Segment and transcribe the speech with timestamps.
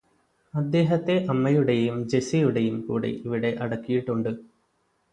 [0.53, 4.31] അദ്ദേഹത്തെ അമ്മയുടെയും ജെസ്സിയുടെയും കൂടെ ഇവിടെ അടക്കിയിട്ടുണ്ട്